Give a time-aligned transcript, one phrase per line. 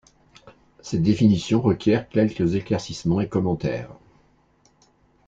[0.81, 3.91] Cette définition requiert quelques éclaircissements et commentaires.